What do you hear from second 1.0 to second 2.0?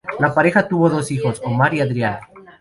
hijos: Omar y